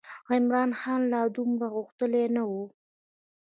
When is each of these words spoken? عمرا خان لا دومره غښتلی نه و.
عمرا 0.31 0.63
خان 0.79 1.01
لا 1.11 1.21
دومره 1.35 1.65
غښتلی 1.75 2.25
نه 2.35 2.43
و. 2.49 2.53